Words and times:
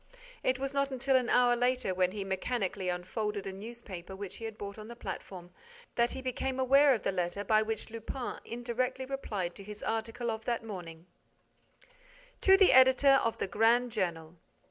It 0.41 0.57
was 0.57 0.73
not 0.73 0.89
until 0.89 1.15
an 1.15 1.29
hour 1.29 1.55
later, 1.55 1.93
when 1.93 2.11
he 2.11 2.23
mechanically 2.23 2.89
unfolded 2.89 3.45
a 3.45 3.53
newspaper 3.53 4.15
which 4.15 4.37
he 4.37 4.45
had 4.45 4.57
bought 4.57 4.79
on 4.79 4.87
the 4.87 4.95
platform, 4.95 5.51
that 5.93 6.13
he 6.13 6.23
became 6.23 6.59
aware 6.59 6.95
of 6.95 7.03
the 7.03 7.11
letter 7.11 7.43
by 7.43 7.61
which 7.61 7.91
Lupin 7.91 8.39
indirectly 8.43 9.05
replied 9.05 9.53
to 9.53 9.63
his 9.63 9.83
article 9.83 10.31
of 10.31 10.43
that 10.45 10.63
morning: 10.63 11.05
_To 12.41 12.57
the 12.57 12.71
Editor 12.73 13.21
of 13.23 13.37
the 13.37 13.45
Grand 13.45 13.91
Journal. 13.91 14.37